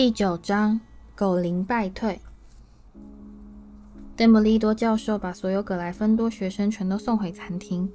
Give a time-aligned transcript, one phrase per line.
[0.00, 0.78] 第九章，
[1.16, 2.20] 狗灵败退。
[4.14, 7.90] 邓布利多教授把所有葛莱芬多学生全都送回餐厅。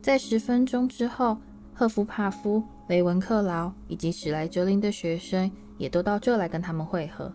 [0.00, 1.36] 在十分钟之后，
[1.74, 7.32] 赫夫帕夫、雷文克劳以及史莱哲林的学生也都到这来跟他们会合。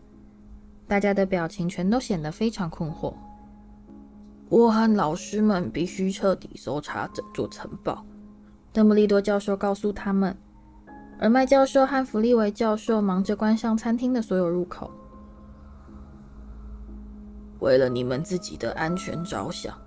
[0.88, 3.14] 大家的表情全都显得非常困惑。
[4.48, 8.06] 我和老师们必须彻底搜查整座城堡，
[8.72, 10.34] 邓布利多教授告诉他们。
[11.22, 14.90] 而麦教授和弗利维教授忙着关上餐厅的所有入口。
[17.60, 19.78] 为了你们自己的安全着想，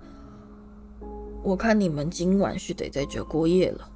[1.43, 3.91] 我看你们今晚是得在这过夜了。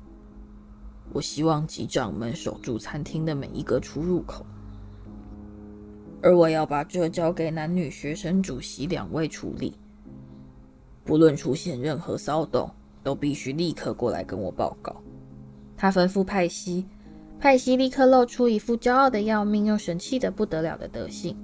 [1.14, 4.46] 我希望级长们守住餐厅的每一个出入口，
[6.22, 9.76] 而我要把这交给男女学生主席两位处理。
[11.06, 12.70] 不论出现任何骚动，
[13.02, 14.94] 都必须立刻过来跟我报告。
[15.78, 16.86] 他吩咐派西。
[17.40, 21.36] 派西立刻露出一副骄傲的要命又神气的不得了的德性。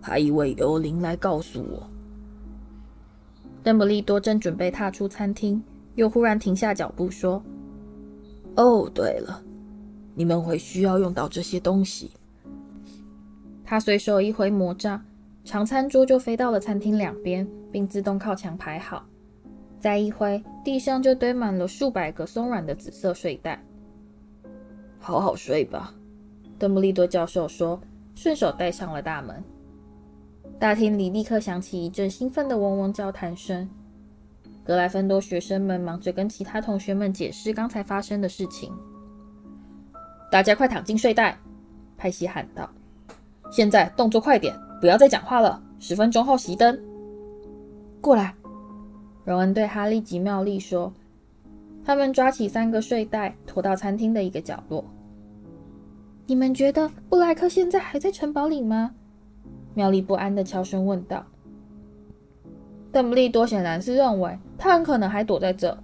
[0.00, 1.90] 派一位幽灵来告诉我。
[3.64, 5.60] 邓布利多正准备踏出餐厅，
[5.96, 7.42] 又忽然停下脚步说
[8.54, 9.42] ：“哦，对了，
[10.14, 12.12] 你们会需要用到这些东西。”
[13.66, 15.04] 他随手一挥魔杖，
[15.44, 19.04] 长餐桌就飞到了餐厅两边，并自动靠墙排好。
[19.80, 23.62] 再一挥，地上就堆满了数百个松软的紫色睡袋。
[24.98, 25.94] 好好睡吧，
[26.58, 27.80] 邓布利多教授说，
[28.14, 29.42] 顺手带上了大门。
[30.58, 33.68] 大厅里立刻响起一阵兴奋的嗡嗡交谈声。
[34.64, 38.70] 格莱芬多学生们忙着跟其他同学们解释刚才发生的事情。
[40.30, 41.38] 大家快躺进睡袋，
[41.96, 42.68] 派西喊道
[43.50, 45.62] ：“现在动作快点，不要再讲话了。
[45.78, 46.78] 十分钟后熄灯。”
[48.02, 48.34] 过来，
[49.24, 50.92] 荣恩对哈利及妙丽说。
[51.88, 54.84] 他们抓起三个睡袋，拖到餐厅的一个角落。
[56.26, 58.90] 你们觉得布莱克现在还在城堡里吗？
[59.72, 61.24] 妙丽不安地悄声问道。
[62.92, 65.74] 邓布利多显然是认为他很可能还躲在这。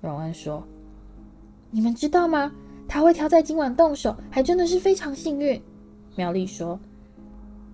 [0.00, 0.66] 荣恩说
[1.70, 2.50] ：“你们知道吗？
[2.88, 5.60] 他会挑在今晚动手，还真的是非常幸运。”
[6.16, 6.80] 妙丽说。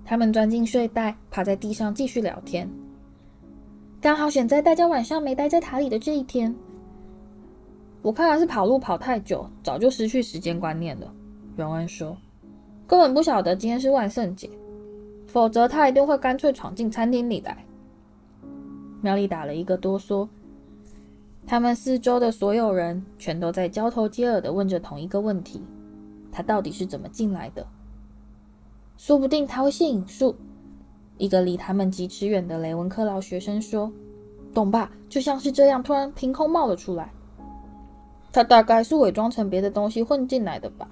[0.05, 2.69] 他们钻进睡袋，趴在地上继续聊天。
[4.01, 6.53] 刚好选在大家晚上没待在塔里的这一天。
[8.07, 11.13] 我看来是跑路跑太久，早就失去时间观念了。
[11.57, 12.17] 荣恩说
[12.87, 14.49] ：“根本不晓得今天是万圣节，
[15.27, 17.67] 否则他一定会干脆闯进餐厅里来。”
[19.03, 20.29] 妙丽打了一个哆嗦。
[21.49, 25.61] 他们四周的所有人全都在交头接耳地问着同一个问题：
[26.31, 27.67] 他到底是怎么进来的？
[28.97, 30.37] 说不定他会现影术。
[31.19, 33.91] 一个离他们几尺远的雷文克劳学生说
[34.55, 34.93] ：“懂吧？
[35.09, 37.11] 就像是这样，突然凭空冒了出来。”
[38.37, 40.87] 他大概是伪装成别的东西混进来的吧？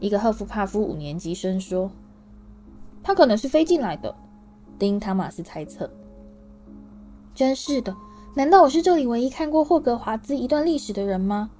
[0.00, 1.90] 一个赫夫帕夫五年级生说
[3.04, 4.14] ：“他可能是飞进来的。”
[4.80, 5.90] 丁·汤马斯猜测。
[7.34, 7.94] 真是的，
[8.34, 11.50] 难道我是这里唯一看过霍格华兹一段历史的人吗？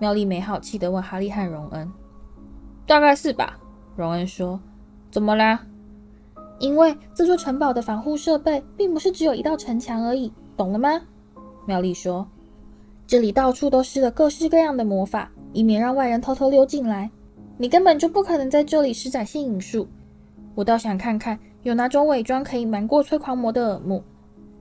[0.00, 1.88] 妙丽没好气地问哈利和荣恩。
[2.88, 3.56] “大概是吧。”
[3.94, 4.58] 荣恩说。
[5.12, 5.64] “怎么啦
[6.58, 11.02] ？”“因为这座城堡的防护设备并不是只有一道城墙而已，懂了吗？”
[11.68, 12.26] 妙丽说。
[13.06, 17.10] 这里到处都施了各式各样的魔法，以免让外人偷偷溜进来。
[17.58, 19.86] 你根本就不可能在这里施展献隐术。
[20.54, 24.02] 我倒想看看有哪种伪装可以瞒过催狂魔的耳目。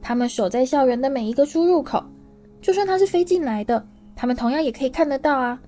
[0.02, 2.04] 他们守在校园的每一个出入口，
[2.62, 3.84] 就算他是飞进来的，
[4.16, 5.60] 他们同样也可以看得到啊。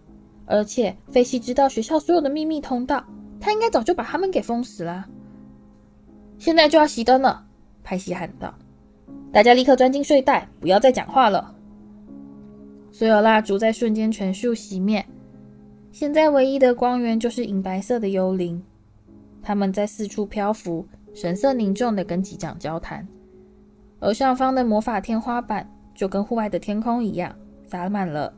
[0.46, 3.04] 而且菲西知道学校所有的秘密通道，
[3.40, 5.06] 他应该早就把他们给封死了。
[6.38, 7.46] 现在就要熄灯了，
[7.82, 8.54] 派西喊道
[9.32, 11.55] ：“大家立刻钻进睡袋，不要再讲话了。”
[12.98, 15.06] 所有蜡烛在瞬间全数熄灭，
[15.92, 18.64] 现在唯一的光源就是银白色的幽灵，
[19.44, 23.06] 他们在四处漂浮，神色凝重地跟机长交谈。
[24.00, 27.36] 而上方的魔法天花板就跟户外的天空一样，
[27.66, 28.34] 洒满了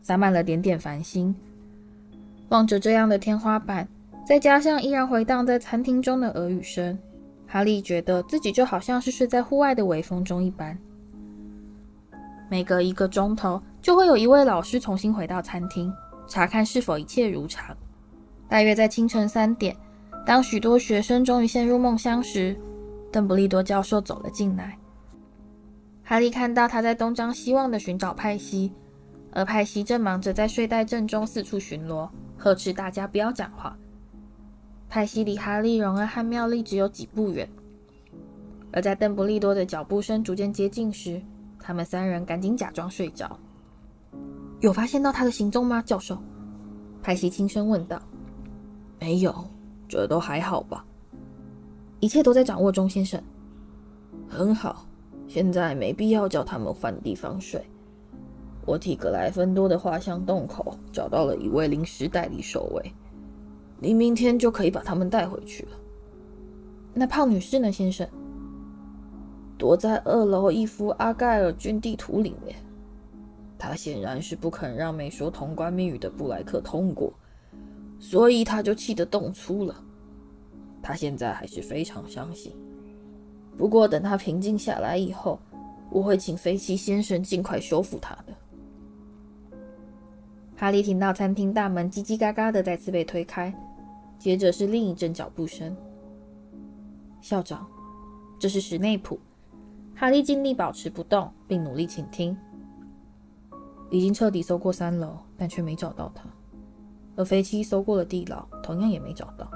[0.00, 1.34] 洒满了点点繁星。
[2.48, 3.86] 望着这样的天花板，
[4.24, 6.98] 再加上依然回荡在餐厅中的耳语声，
[7.46, 10.78] 哈利觉得自己就好像是睡在户外的微风中一般。
[12.48, 15.92] 每隔一个钟头，就会有一位老师重新回到餐厅，
[16.26, 17.76] 查看是否一切如常。
[18.48, 19.76] 大约在清晨三点，
[20.26, 22.58] 当许多学生终于陷入梦乡时，
[23.10, 24.76] 邓布利多教授走了进来。
[26.02, 28.72] 哈利看到他在东张西望地寻找派西，
[29.32, 33.76] 而派西正忙着在睡袋正中四处巡逻，呵斥大家不要讲话。
[34.88, 37.48] 派西离哈利、荣恩和妙丽只有几步远，
[38.72, 41.22] 而在邓布利多的脚步声逐渐接近时，
[41.60, 43.38] 他们三人赶紧假装睡着。
[44.60, 46.18] 有发现到他的行踪吗，教授？
[47.02, 48.00] 派西轻声问道。
[48.98, 49.34] 没有，
[49.88, 50.84] 这都还好吧？
[51.98, 53.20] 一切都在掌握中，先生。
[54.28, 54.86] 很好，
[55.26, 57.64] 现在没必要叫他们换地方睡。
[58.66, 62.92] 我替格莱芬多的画像洞口找到了一位临时代理守卫，
[63.78, 65.70] 你明天就可以把他们带回去了。
[66.92, 68.06] 那胖女士呢，先生？
[69.56, 72.54] 躲在二楼一幅阿盖尔郡地图里面。
[73.60, 77.12] 他显然是不肯让没说通关密语的布莱克通过，
[77.98, 79.84] 所以他就气得动粗了。
[80.82, 82.50] 他现在还是非常伤心。
[83.58, 85.38] 不过等他平静下来以后，
[85.90, 88.32] 我会请菲奇先生尽快修复他的。
[90.56, 93.54] 哈利听到餐厅大门叽叽嘎嘎的再次被推开，
[94.18, 95.76] 接着是另一阵脚步声。
[97.20, 97.66] 校长，
[98.38, 99.20] 这是史内普。
[99.94, 102.34] 哈利尽力保持不动，并努力倾听。
[103.90, 106.24] 已经彻底搜过三楼，但却没找到他。
[107.16, 109.50] 而菲奇搜过了地牢，同样也没找到。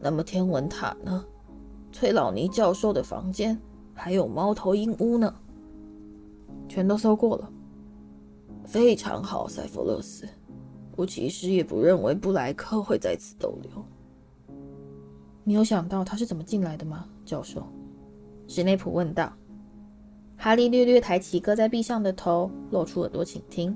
[0.00, 1.24] 那么天文塔呢？
[1.92, 3.58] 崔老尼教授的房间，
[3.92, 5.34] 还有猫头鹰屋呢？
[6.68, 7.50] 全都搜过了。
[8.64, 10.28] 非常好，塞弗勒斯。
[10.96, 13.84] 我其实也不认为布莱克会在此逗留。
[15.44, 17.66] 你有想到他是怎么进来的吗，教授？
[18.46, 19.32] 史内普问道。
[20.36, 23.74] 哈利略略抬起搁在壁上的头，露出耳朵倾听。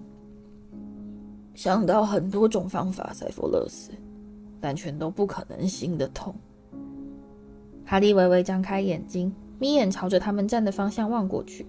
[1.55, 3.91] 想到很多种方法，塞弗勒斯，
[4.61, 6.35] 但全都不可能行得通。
[7.85, 11.67] 哈利微微张开眼睛，眯眼朝着他们站的方向望过去。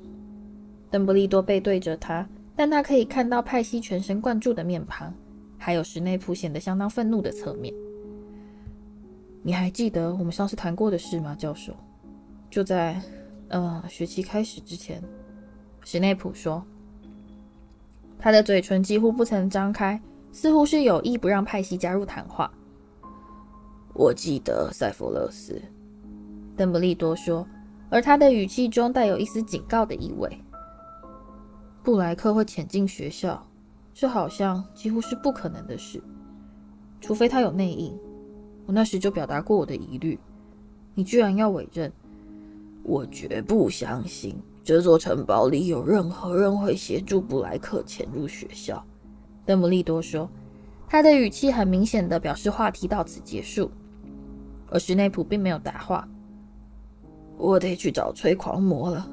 [0.89, 5.11] 邓布利多背对着他，但他可以看到派西全神贯注的面庞，
[5.57, 7.73] 还有史内普显得相当愤怒的侧面。
[9.41, 11.73] 你还记得我们上次谈过的事吗，教授？
[12.49, 13.01] 就在，
[13.51, 15.03] 呃，学期开始之前，
[15.83, 16.65] 史内普说，
[18.17, 20.01] 他的嘴唇几乎不曾张开，
[20.31, 22.49] 似乎是有意不让派西加入谈话。
[23.93, 25.61] 我记得，塞弗勒斯，
[26.55, 27.45] 邓布利多说，
[27.89, 30.29] 而他的语气中带有一丝警告的意味。
[31.83, 33.45] 布莱克会潜进学校，
[33.93, 36.01] 这好像几乎是不可能的事，
[37.01, 37.99] 除非他有内应。
[38.65, 40.17] 我那时就表达过我的疑虑。
[40.93, 41.91] 你居然要委任？
[42.83, 48.83] 我绝不相信这座城堡里有任何人会协助布莱克潜入学校。
[49.45, 50.29] 邓布利多说，
[50.87, 53.71] 他的语气很明显的表示话题到此结束。
[54.69, 56.07] 而史内普并没有答话。
[57.37, 59.09] 我得去找催狂魔了。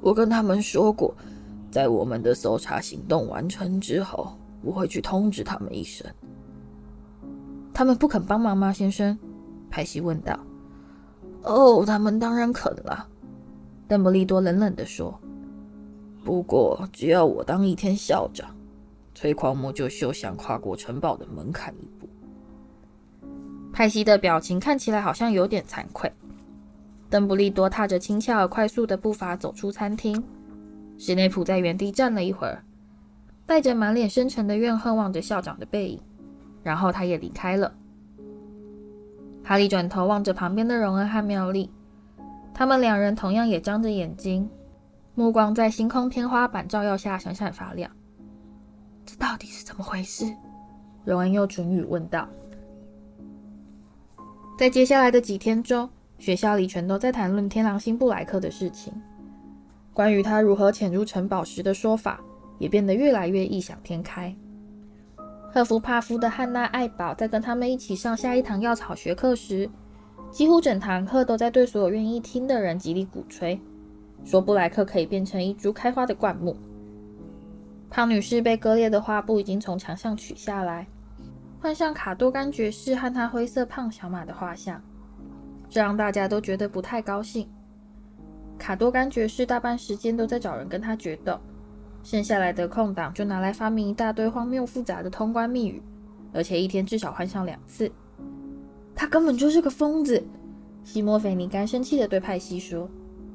[0.00, 1.14] 我跟他们说过，
[1.70, 6.06] 在我们的搜查行动完成之后，我会去通知他们一声。
[7.72, 9.18] 他们不肯帮忙吗，先生？
[9.70, 10.38] 派西问道。
[11.42, 13.06] 哦，他们当然肯了，
[13.88, 15.18] 邓布利多冷冷地说。
[16.22, 18.54] 不过，只要我当一天校长，
[19.14, 22.06] 催狂魔就休想跨过城堡的门槛一步。
[23.72, 26.12] 派西的表情看起来好像有点惭愧。
[27.08, 30.22] 邓布利多踏着轻巧而快速的步伐走出餐厅。
[30.98, 32.62] 史内普在原地站了一会儿，
[33.46, 36.00] 带着满脸深沉的怨恨望着校长的背影，
[36.62, 37.72] 然后他也离开了。
[39.50, 41.68] 哈利转头望着旁边的荣恩和妙丽，
[42.54, 44.48] 他们两人同样也张着眼睛，
[45.16, 47.90] 目光在星空天花板照耀下闪闪发亮。
[49.04, 50.24] 这到底是怎么回事？
[51.04, 52.28] 荣恩用唇语问道。
[54.56, 58.92] 在接下来的几天中，学校里全都在谈论天狼星布莱克的事情，
[59.92, 62.20] 关于他如何潜入城堡时的说法
[62.60, 64.32] 也变得越来越异想天开。
[65.52, 69.68] 赫夫帕夫的汉娜·艾宝在跟他们一起上下一堂药草学课时，
[70.30, 73.60] 几乎整堂课都在对所有愿意听的人极力鼓吹，
[74.24, 76.56] 说布莱克可以变成一株开花的灌木。
[77.90, 80.86] 胖女士被割裂的画布已经从墙上取下来，
[81.60, 84.80] 换上卡多甘爵士和他灰色胖小马的画像，
[85.68, 87.48] 这让大家都觉得不太高兴。
[88.56, 91.36] 卡多甘爵士大半时间都在找人跟他决斗。
[92.02, 95.82] 剩下来的空档就拿来发明一大堆荒谬复杂的通关密语，
[96.32, 97.90] 而且一天至少换上两次。
[98.94, 100.22] 他根本就是个疯子！
[100.82, 102.88] 西莫菲尼甘生气地对派西说：“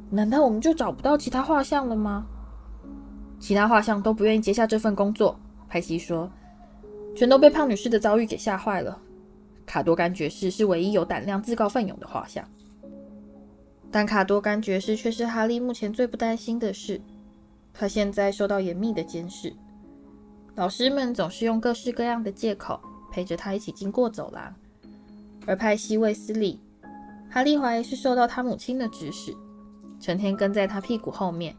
[0.10, 2.26] 难道我们就找不到其他画像了吗？”
[3.40, 6.30] 其他画像都不愿意接下这份工作，派西说
[7.16, 9.00] ：“全都被胖女士的遭遇给吓坏了。
[9.66, 12.44] 卡多甘爵士是唯一有胆量自告奋勇的画像，
[13.92, 17.00] 但卡多甘爵士却是哈利目前最不担心的事。”
[17.78, 19.54] 他现在受到严密的监视，
[20.56, 22.80] 老师们总是用各式各样的借口
[23.12, 24.56] 陪着他一起经过走廊。
[25.46, 26.60] 而派西·卫斯理，
[27.30, 29.36] 哈利怀疑是受到他母亲的指使，
[30.00, 31.54] 成天跟在他屁股后面，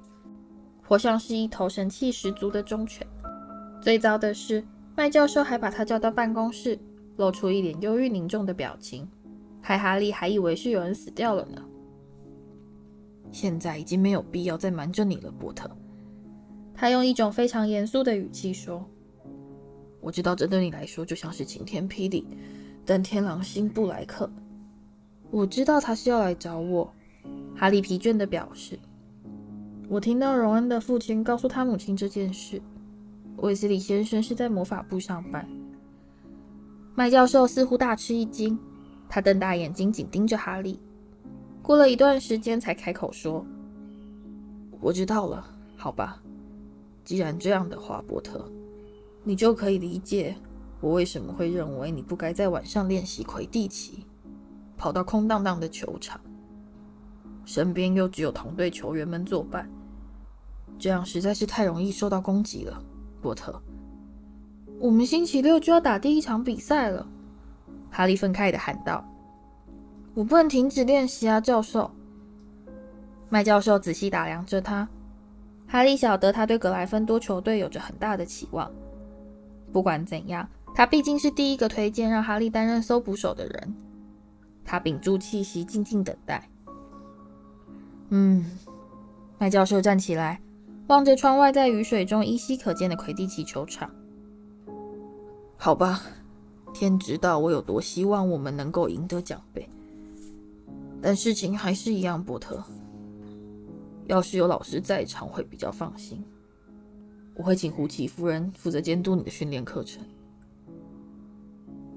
[0.89, 3.07] 活像是一头神气十足的忠犬。
[3.83, 4.65] 最糟的是，
[4.97, 6.79] 麦教授还把他叫到办公室，
[7.19, 9.07] 露出一脸忧郁凝重的表情，
[9.61, 11.63] 害哈利还以为是有人死掉了呢。
[13.31, 15.71] 现在已经没有必要再瞒着你了，波特。
[16.77, 18.85] 他用一种非常严肃的语气说
[20.03, 22.27] ：“我知道这对你来说就像是晴天霹雳，
[22.85, 24.31] 但天狼星布莱克，
[25.31, 26.93] 我知道他是要来找我。”
[27.57, 28.79] 哈利疲倦地表示
[29.89, 32.61] ：“我听到荣恩的父亲告诉他母亲这件事。
[33.39, 35.49] 卫斯理先生是在魔法部上班。”
[36.95, 38.59] 麦教授似乎大吃一惊，
[39.09, 40.79] 他瞪大眼睛紧盯着哈利。
[41.63, 43.45] 过了一段时间，才开口说
[44.81, 45.45] ：“我知道了，
[45.77, 46.23] 好吧。
[47.07, 48.45] 既然这样的话，波特，
[49.23, 50.35] 你就可以理解
[50.81, 54.05] 我为什么会认为你不该在晚上练习魁地奇，
[54.77, 56.21] 跑到空荡荡的球场，
[57.45, 59.71] 身边又只有同队球员们作伴，
[60.81, 62.83] 这样实在是太容易受到攻击了，
[63.23, 63.63] 波特。
[64.81, 67.07] 我们星期六就要打第一场比赛了。”
[67.89, 69.09] 哈利愤慨地喊道。
[70.13, 71.89] 我不能停止练习啊，教授。
[73.29, 74.89] 麦教授仔细打量着他。
[75.69, 78.71] 哈利晓得他对格莱芬多球队有着很大的期望。
[79.73, 83.75] 不管怎样，他毕竟是第一个推荐让哈利担任搜捕手的人。
[84.65, 86.49] 他屏住气息，静静等待。
[88.09, 88.45] 嗯，
[89.39, 90.41] 麦教授站起来，
[90.87, 93.91] 望着窗外在雨水中依稀可见的魁地奇球场。
[95.57, 96.03] 好吧，
[96.73, 99.69] 天知道我有多希望我们能够赢得奖杯。
[101.03, 102.63] 但事情还是一样，波特。
[104.07, 106.25] 要是有老师在场，会比较放心。
[107.35, 110.03] 我会请胡奇夫人负责监督你的训练课程。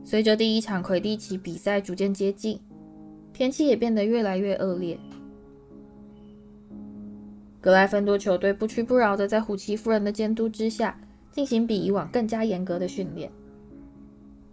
[0.04, 2.60] 随着第一场魁地奇比赛逐渐接近，
[3.32, 5.00] 天气也变得越来越恶劣。
[7.62, 11.00] 格莱芬多球队不屈不挠地在胡奇夫人的监督之下
[11.32, 13.32] 进行比以往更加严格的训练。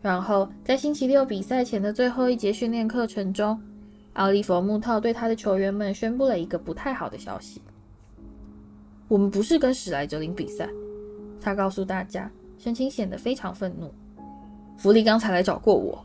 [0.03, 3.61] 然后，在星期六比赛前的最后一节训练课程中，
[4.17, 7.61] 奥利弗·穆特对他的球员们宣布了一个不太好的消息：
[9.09, 10.67] 我们不是跟史莱哲林比赛。
[11.39, 13.93] 他告诉大家，神情显得非常愤怒。
[14.79, 16.03] 弗利刚才来找过我，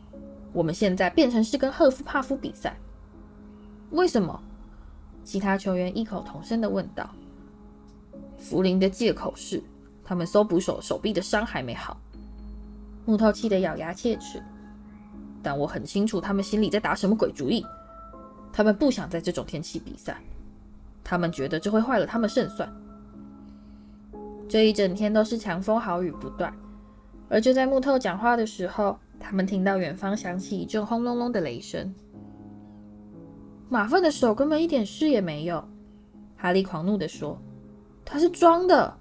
[0.52, 2.76] 我们现在变成是跟赫夫帕夫比赛。
[3.92, 4.38] 为什么？
[5.24, 7.08] 其他球员异口同声地问道。
[8.36, 9.62] 弗林的借口是，
[10.04, 11.98] 他们搜捕手手臂的伤还没好。
[13.06, 14.42] 穆特气得咬牙切齿。
[15.42, 17.64] 但我很清楚他们心里在打什么鬼主意。
[18.52, 20.20] 他们不想在这种天气比赛，
[21.02, 22.70] 他们觉得这会坏了他们胜算。
[24.48, 26.52] 这一整天都是强风豪雨不断，
[27.28, 31.94] 而就在穆特讲话的时候，他们听到远方响起一阵轰隆隆的雷声。
[33.70, 35.66] 马粪的手根本一点事也没有，
[36.36, 37.40] 哈利狂怒地说
[38.04, 38.94] ：“他是装的。”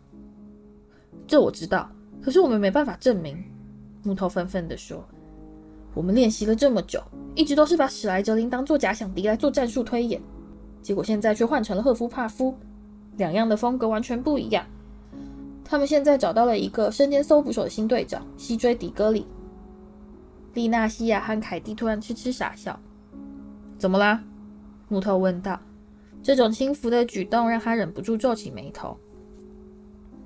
[1.28, 1.92] 这我知道，
[2.22, 3.44] 可是我们没办法证明。”
[4.04, 5.06] 木头愤愤地说
[5.94, 7.02] ：“我们练习了这么久。”
[7.34, 10.22] 一直都是把史莱哲林当做假想敌来做战术推演，
[10.82, 12.54] 结果现在却换成了赫夫帕夫，
[13.16, 14.66] 两样的风格完全不一样。
[15.64, 19.26] 他们现在找到了一个身兼搜捕手的新队长西追迪戈里。
[20.54, 22.78] 丽娜西亚和凯蒂突然痴痴傻笑。
[23.78, 24.22] 怎么啦？
[24.90, 25.58] 穆特问道。
[26.22, 28.98] 这种轻浮的举动让他忍不住皱起眉头。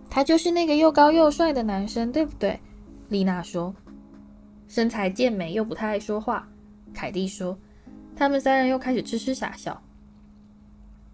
[0.10, 2.60] 他就是那个又高又帅的男生，对不对？
[3.10, 3.76] 丽娜说。
[4.68, 6.48] 身材健美又不太爱说话。
[6.94, 7.58] 凯蒂说
[8.16, 9.82] ：“他们三人又开始痴痴傻笑。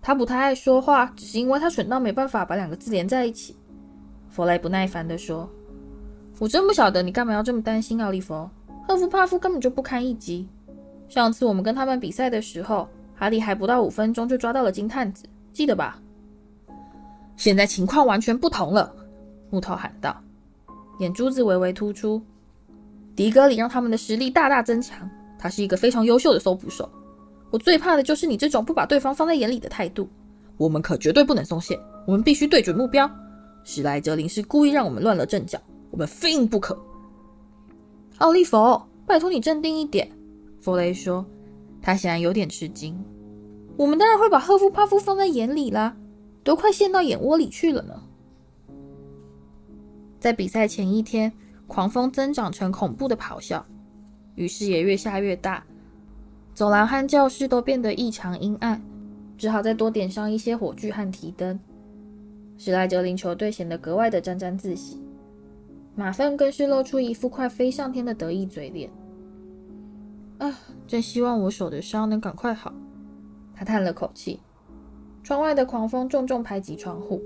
[0.01, 3.55] 他不太爱说话，只是因为他蠢到没办法把两个字连在一起。”
[4.29, 5.49] 弗雷不耐烦地说
[6.39, 8.49] ：“我真不晓得你干嘛要这么担心奥利弗。
[8.87, 10.47] 赫夫帕夫根本就不堪一击。
[11.09, 15.99] 上次我们跟他们比赛的时候，哈利还不到五分钟就抓到了金探子，记得吧？
[17.35, 18.95] 现在情况完全不同了。”
[19.51, 20.15] 木头喊道，
[20.99, 22.21] 眼珠子微微突出。
[23.15, 25.09] 迪格里让他们的实力大大增强。
[25.37, 26.87] 他是一个非常优秀的搜捕手，
[27.49, 30.07] 我最怕的就是你这种不把对方放在眼里的态度。
[30.57, 33.09] 我们可绝对不能松懈，我们必须对准目标。
[33.63, 36.79] 史莱哲林是故意让我们乱了阵脚，我们非赢不可。
[38.19, 40.11] 奥利弗，拜托你镇定一点。
[40.59, 41.25] 弗雷说，
[41.81, 42.95] 他显然有点吃惊。
[43.77, 45.97] 我们当然会把赫夫帕夫放在眼里啦，
[46.43, 47.99] 都快陷到眼窝里去了呢。
[50.19, 51.33] 在比赛前一天，
[51.71, 53.65] 狂风增长成恐怖的咆哮。
[54.35, 55.63] 雨势也越下越大，
[56.53, 58.81] 走廊和教室都变得异常阴暗，
[59.37, 61.57] 只好再多点上一些火炬和提灯。
[62.57, 65.01] 史莱哲林球队显得格外的沾沾自喜，
[65.95, 68.91] 马粪更是露出一副快飞上天的得意嘴脸。
[70.39, 70.53] 啊，
[70.85, 72.73] 真希望我手的伤能赶快好。
[73.55, 74.41] 他叹了口气。
[75.23, 77.21] 窗外的狂风重重拍击窗户。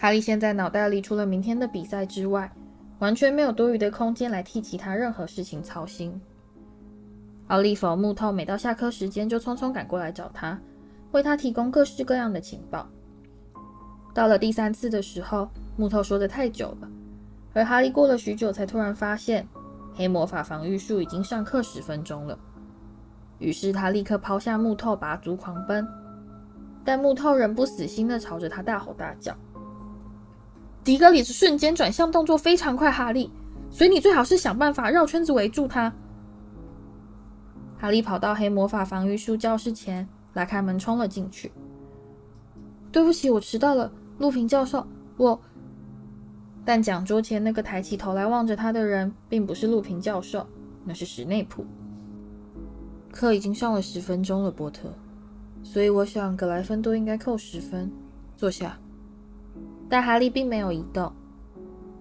[0.00, 2.48] 哈利现在脑袋里除了明天的比赛之外，
[3.00, 6.20] 完全没有多余的空间来替其他任何事情操心。
[7.48, 10.56] 奥利弗·木头每到下课时间就匆匆赶过来找他，
[11.10, 12.88] 为他提供各式各样的情报。
[14.14, 16.88] 到了第三次的时候，木头说的太久了，
[17.52, 19.48] 而哈利过了许久才突然发现，
[19.96, 22.38] 黑魔法防御术已经上课十分钟了。
[23.40, 25.84] 于是他立刻抛下木头，拔足狂奔。
[26.84, 29.36] 但木头仍不死心地朝着他大吼大叫。
[30.84, 33.30] 迪格里斯瞬间转向动作非常快，哈利，
[33.70, 35.92] 所以你最好是想办法绕圈子围住他。
[37.78, 41.52] 哈利跑到黑魔法防御术教室前，拉开门冲了进去。
[42.90, 44.86] 对不起，我迟到了，路平教授。
[45.16, 45.38] 我……
[46.64, 50.46] 但讲桌前那个抬起头来望着他的人，并不是路平教授，
[50.84, 51.64] 那是史内普。
[53.12, 54.92] 课已经上了十分钟了，波特，
[55.62, 57.90] 所以我想格莱芬多应该扣十分。
[58.36, 58.78] 坐下。
[59.88, 61.12] 但哈利并没有移动。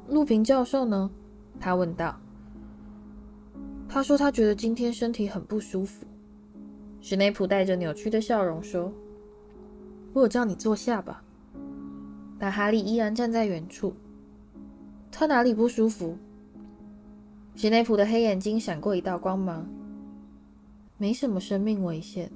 [0.10, 1.10] 陆平教授呢？
[1.60, 2.15] 他问道。
[3.89, 6.06] 他说他觉得今天身体很不舒服。
[7.01, 8.91] 史内普带着扭曲的笑容说
[10.13, 11.24] ：“我有叫你坐下吧。”
[12.38, 13.94] 但哈利依然站在原处。
[15.12, 16.17] 他哪里不舒服？
[17.56, 19.67] 史内普的黑眼睛闪过一道光芒。
[20.98, 22.29] 没什么生命危险，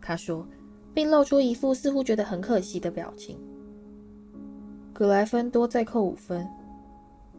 [0.00, 0.46] 他说，
[0.92, 3.38] 并露出一副似乎觉得很可惜的表情。
[5.00, 6.46] 格莱芬多再扣五分，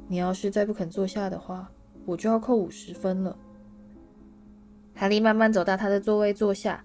[0.08, 1.70] 你要是再不肯坐下的话，
[2.08, 3.38] 我就要扣五十分了。
[4.96, 6.84] 哈利慢慢走到他的座位坐下。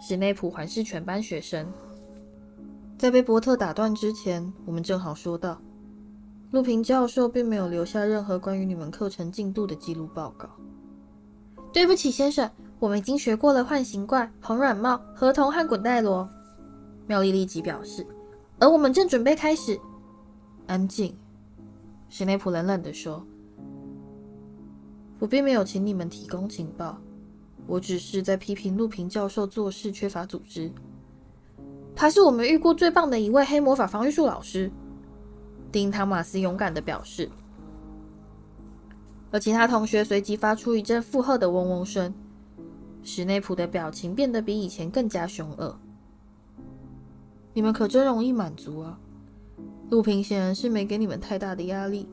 [0.00, 1.70] 史内普环视全班学生，
[2.96, 5.60] 在被波特打断之前，我们正好说到，
[6.52, 10.48] 路平教授并没有留下任何关于你们课程进度的记录报告。
[11.70, 12.50] 对不起，先生。
[12.78, 16.26] 我们已经学过了幻形怪、红软帽、合同和滚带罗。
[17.06, 18.06] 妙丽立即表示，
[18.58, 19.78] 而我们正准备开始。
[20.66, 21.14] 安静，
[22.08, 23.24] 史内普冷冷地说
[25.20, 26.98] ：“我并没有请你们提供情报，
[27.66, 30.72] 我只是在批评路平教授做事缺乏组织。
[31.94, 34.70] 他是我们遇过最棒的一位黑魔法防御术老师。”
[35.70, 37.28] 丁·汤马斯勇敢地表示，
[39.30, 42.14] 而其他同学随即发出一阵附和的嗡嗡声。
[43.02, 45.78] 史内普的表情变得比以前更加凶恶。
[47.52, 48.98] 你们可真容易满足啊！
[49.90, 52.08] 陆平显然是没给你们太大的压力。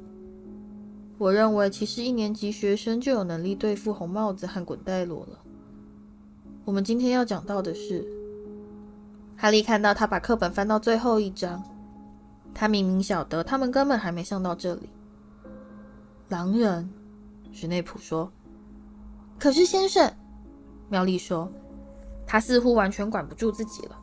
[1.17, 5.39] 我认为，其实一年级学生就有能力对付红帽子和滚带罗了。
[6.65, 8.05] 我们今天要讲到的是，
[9.37, 11.63] 哈利看到他把课本翻到最后一章，
[12.53, 14.89] 他明明晓得他们根本还没上到这里。
[16.29, 16.89] 狼人，
[17.51, 18.31] 史内普说。
[19.37, 20.11] 可是，先生。
[20.89, 21.49] 妙丽说
[22.27, 23.97] ：“他似乎完全管不住自己了。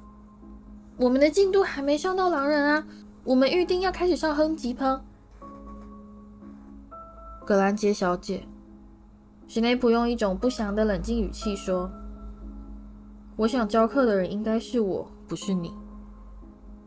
[0.96, 2.86] 我们的进度还没上到狼人啊，
[3.28, 4.98] 我们预定要开始上哼吉喷。”
[7.44, 8.42] 格兰杰小姐，
[9.46, 11.90] 史内普用一种不祥的冷静语气说
[13.36, 15.74] ：“我想教课的人应该是我，不是你。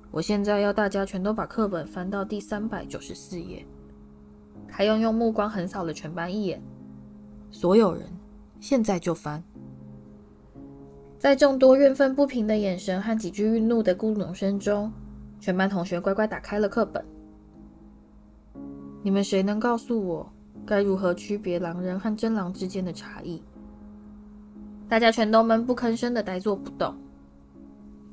[0.09, 3.63] 我现在要大家全都把课本翻到第三百九十四页。”
[4.67, 6.59] 还用用目光横扫了全班一眼，
[7.51, 8.03] 所有人
[8.59, 9.43] 现在就翻。
[11.19, 14.91] 在众多怨愤不平的眼神和几句愠怒的咕哝声中，
[15.41, 17.03] 全班同学乖乖打开了课本。
[19.01, 20.31] 你们谁能告诉我，
[20.67, 23.41] 该如何区别狼人和真狼之间的差异？
[24.87, 26.95] 大家全都闷不吭声的呆坐不动。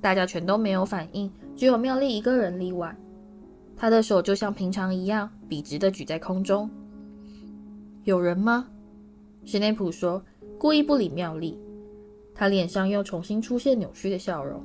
[0.01, 2.97] 大家全都没有反应，只有妙丽一个人例外。
[3.77, 6.71] 她的手就像平常一样笔直的举在空中。
[8.05, 8.67] 有人吗？
[9.45, 10.23] 史内普说，
[10.59, 11.61] 故意不理妙丽。
[12.35, 14.63] 他脸上又重新出现扭曲的笑容。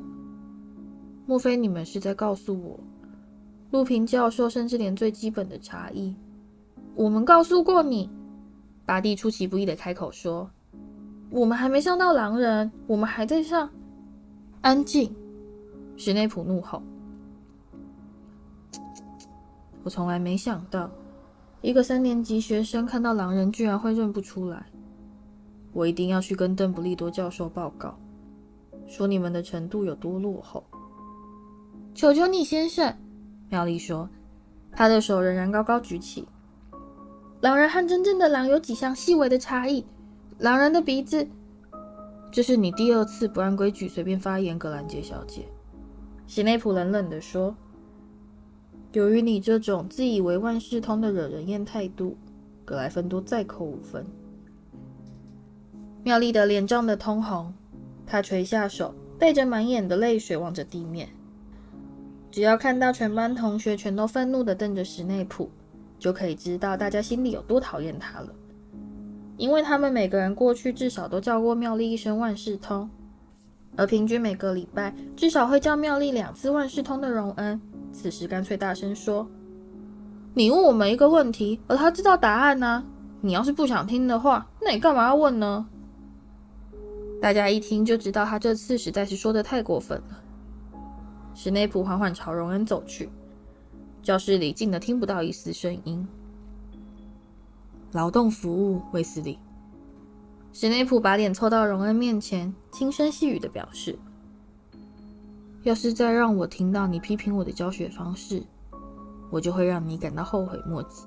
[1.26, 2.80] 莫非你们是在告诉我，
[3.72, 6.14] 路平教授甚至连最基本的差异？
[6.96, 8.10] 我们告诉过你。
[8.86, 10.50] 巴蒂出其不意的开口说
[11.32, 13.70] ：“我们还没上到狼人，我们还在上。”
[14.60, 15.16] 安静！
[15.96, 16.84] 史内普怒吼。
[19.84, 20.92] 我从来没想到，
[21.62, 24.66] 一个三年级学生看到狼人居然会认不出来。
[25.72, 27.98] 我一定要去跟邓布利多教授报告，
[28.88, 30.64] 说你们的程度有多落后。
[31.96, 32.96] 求求你，先生，
[33.50, 34.10] 妙丽说，
[34.72, 36.28] 她的手仍然高高举起。
[37.40, 39.86] 狼人和真正的狼有几项细微的差异。
[40.40, 41.28] 狼人的鼻子……
[42.32, 45.48] 这是你第二次不按规矩随便发言，格兰杰小姐。
[46.26, 47.56] 史内普冷冷地说
[48.94, 52.18] ：“由于你这种自以为万事通的惹人厌态度，
[52.66, 54.04] 格莱芬多再扣五分。”
[56.02, 57.54] 妙丽的脸涨得通红，
[58.08, 61.10] 她垂下手，带着满眼的泪水望着地面。
[62.34, 65.52] 只要看到全班同学全都愤怒地瞪着史内普，
[66.00, 68.30] 就可以知道大家心里有多讨厌他了。
[69.38, 72.90] 因为他们每个人过去至少都叫过妙丽一声万事通，
[73.76, 79.30] 而平均每个礼拜至少会叫妙丽两次万事通的荣恩，此时干脆大声说
[80.34, 82.84] ：“你问我们一个问题，而他知道答案呢、
[83.22, 85.68] 你要是不想听的话，那你干嘛要问呢？”
[87.22, 90.23] 大家一听就知道他这次实在是说得太过分了。
[91.36, 93.10] 史内普缓缓朝荣恩走去，
[94.02, 96.08] 教室里静得听不到一丝声音。
[97.92, 99.40] 劳动服务，卫斯理。
[100.52, 103.98] 史内普把脸凑到荣恩面前，轻声细语的表示
[105.64, 108.44] ：“要是再让我听到你批评我的教学方式，
[109.32, 111.06] 我就会让你感到后悔莫及。”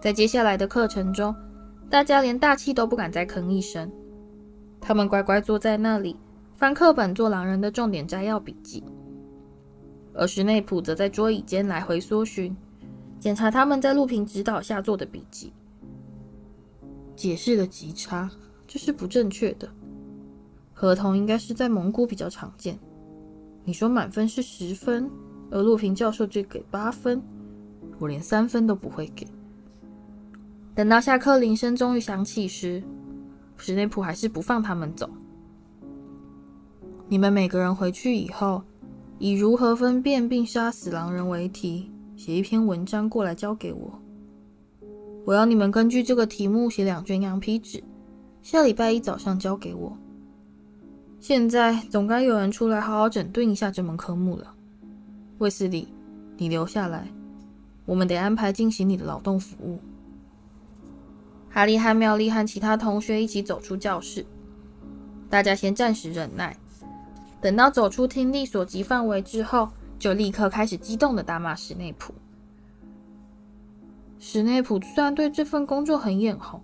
[0.00, 1.34] 在接下来的课程中，
[1.90, 3.90] 大家连大气都不敢再吭一声，
[4.80, 6.16] 他们乖乖坐在那里，
[6.62, 8.84] 翻课本做狼人的重点摘要笔记，
[10.14, 12.56] 而史内普则在桌椅间来回搜寻。
[13.18, 15.52] 检查他们在路平指导下做的笔记，
[17.16, 18.30] 解释的极差，
[18.64, 19.68] 这是不正确的。
[20.72, 22.78] 合同应该是在蒙古比较常见。
[23.64, 25.10] 你说满分是十分，
[25.50, 27.20] 而路平教授只给八分，
[27.98, 29.26] 我连三分都不会给。
[30.76, 32.80] 等到下课铃声终于响起时，
[33.56, 35.10] 史内普还是不放他们走。
[37.12, 38.62] 你们每个人回去以后，
[39.18, 41.90] 以如何分辨并杀死狼人为题。
[42.16, 44.00] 写一篇文章过来交给我，
[45.26, 47.84] 我要你们根据这个题目写两卷羊皮纸，
[48.40, 49.94] 下礼拜一早上交给我。
[51.20, 54.54] 现在总该有人出来好好整顿一下这门科目了。
[55.36, 55.88] 卫斯理，
[56.38, 57.06] 你留下来，
[57.84, 59.78] 我们得安排进行你的劳动服务。
[61.50, 64.24] 哈利和妙丽和其他同学一起走出教室，
[65.28, 66.56] 大家先暂时忍耐，
[67.42, 69.68] 等到走出听力所及范围之后。
[69.98, 72.12] 就立刻开始激动地大骂史内普。
[74.18, 76.60] 史内普虽然对这份工作很眼红，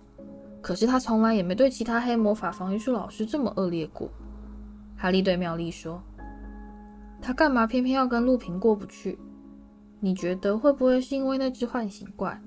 [0.61, 4.09] 可是他从来也没对其他黑魔法防御术老师这么恶劣过。
[4.97, 6.03] 哈利对妙丽说
[7.23, 9.17] ：“他干嘛偏偏要跟路平过不去？
[10.01, 12.37] 你觉得会不会是因为那只唤醒怪？”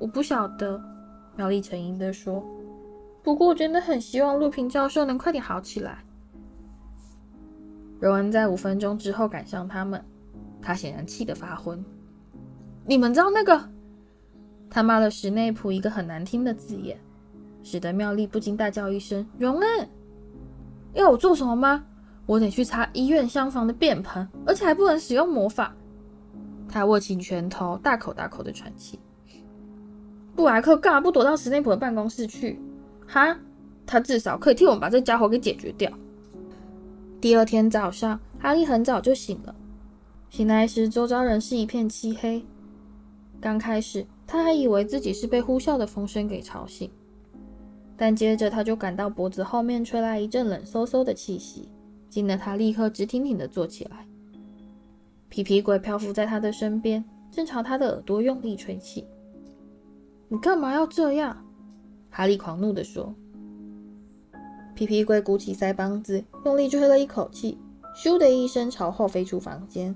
[0.00, 0.82] 我不晓得，
[1.36, 2.44] 妙丽沉吟地说
[3.22, 6.04] ：“不过我真的很希望路平教授能快点好起来。”
[8.04, 10.04] 荣恩在五分钟之后赶上他们，
[10.60, 11.82] 他显然气得发昏。
[12.84, 13.58] 你们知道那个？
[14.68, 17.00] 他骂了史内普一个很难听的字眼，
[17.62, 19.88] 使得妙丽不禁大叫一声：“荣恩，
[20.92, 21.82] 要我做什么吗？
[22.26, 25.74] 我得去擦医院厢房的便盆，而且还不能使用魔法。”
[26.68, 29.00] 他握紧拳头，大口大口的喘气。
[30.36, 32.60] 布莱克干嘛不躲到史内普的办公室去？
[33.06, 33.34] 哈，
[33.86, 35.90] 他至少可以替我们把这家伙给解决掉。
[37.24, 39.54] 第二天早上，哈利很早就醒了。
[40.28, 42.44] 醒来时，周遭仍是一片漆黑。
[43.40, 46.90] 刚开始，他还以为自己是被呼啸的风声给吵醒，
[47.96, 51.66] 但接着他就感到脖子后面吹来一阵冷飕飕的气息，
[52.10, 54.06] 惊得他立刻直挺挺地坐起来。
[55.30, 59.06] 皮皮鬼漂浮在他的身边，正朝他的耳朵用力吹气。
[60.28, 61.42] “你干嘛要这样？”
[62.12, 63.14] 哈利狂怒地说。
[64.74, 67.56] 皮皮鬼鼓起腮帮子，用力吹了一口气，
[67.96, 69.94] 咻的一声朝后飞出房间，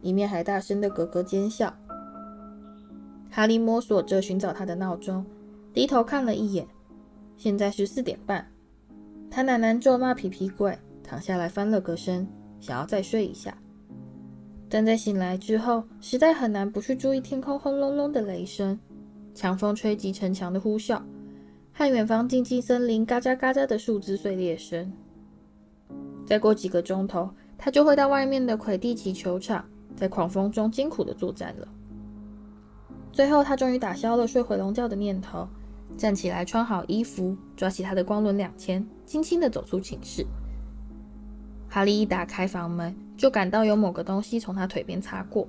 [0.00, 1.74] 一面还大声的咯咯尖笑。
[3.30, 5.24] 哈利摸索着寻找他的闹钟，
[5.74, 6.66] 低头看了一眼，
[7.36, 8.50] 现在是四点半。
[9.30, 12.26] 他喃喃咒骂皮皮鬼，躺下来翻了个身，
[12.60, 13.56] 想要再睡一下。
[14.70, 18.78] 但在醒来之后，实在很难不去注意天空轰隆隆的雷声，
[19.34, 21.00] 强风吹击城墙的呼啸。
[21.72, 24.90] 和远方静静森林，嘎喳嘎喳的树枝碎裂声。
[26.26, 27.28] 再过几个钟头，
[27.58, 29.64] 他就会到外面的魁地奇球场，
[29.96, 31.68] 在狂风中艰苦的作战了。
[33.12, 35.46] 最后，他终于打消了睡回笼觉的念头，
[35.96, 40.24] 站起来，穿好衣服，抓起他的光轮两千，轻轻的走出寝室。
[41.68, 45.46] 哈利一打开房门，就感到有某个东西从他腿边擦过。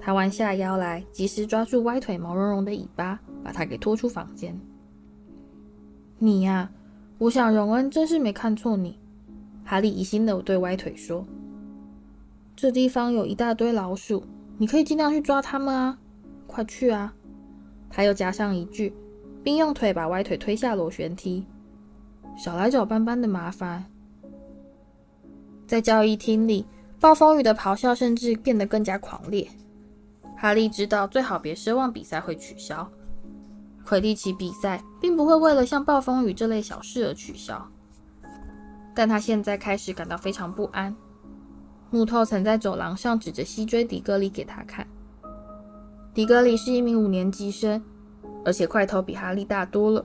[0.00, 4.58] 他弯下腰来，及时抓住歪腿毛茸茸的尾巴，把他给拖出房间。
[6.18, 6.70] 你呀、
[7.18, 8.98] 我想荣恩真是没看错你。
[9.70, 11.22] 哈利疑心的对歪腿说
[12.56, 14.24] ：“这地方有一大堆老鼠，
[14.56, 15.98] 你可以尽量去抓它们啊，
[16.46, 17.12] 快去啊！”
[17.90, 18.94] 他又加上一句，
[19.44, 21.44] 并用腿把歪腿推下螺旋梯，
[22.34, 23.84] 少来找斑斑的麻烦。
[25.66, 26.64] 在交谊厅里，
[26.98, 29.46] 暴风雨的咆哮甚至变得更加狂烈。
[30.34, 32.90] 哈利知道最好别奢望比赛会取消。
[33.84, 37.70] 魁地奇比赛并不会为了像暴风雨这类小事而取消，
[38.98, 40.92] 但他现在开始感到非常不安。
[41.88, 44.84] 木头曾在走廊上指着西追迪格里给他看。
[46.12, 47.80] 迪格里是一名五年级生，
[48.44, 50.04] 而且块头比哈利大多了。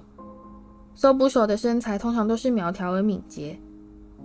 [0.94, 3.60] 搜捕手的身材通常都是苗条而敏捷，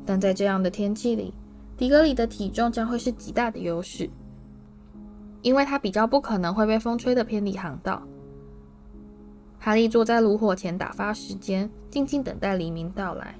[0.05, 1.33] 但在这样的天气里，
[1.75, 4.11] 迪格里的体重将会是极大的优势，
[5.41, 8.03] 因为他比较不可能会被风吹得偏离航道。
[9.59, 13.35] 哈利坐在炉火前打发时间，静静等待黎明到来。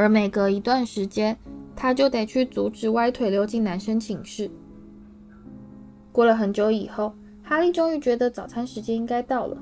[0.00, 1.36] 而每隔一段时间，
[1.76, 4.50] 他就得去阻止歪腿溜进男生寝室。
[6.10, 9.58] 过了很久以后，哈利终于觉得早餐时间应该到了，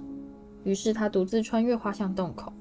[0.62, 2.52] 于是他独自穿越滑翔洞口。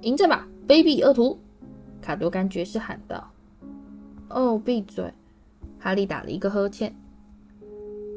[0.00, 1.38] 迎着吧，卑鄙恶徒！
[2.00, 3.30] 卡多甘爵士喊道。
[4.30, 5.12] “哦，闭嘴！”
[5.78, 6.96] 哈利打了一个呵欠。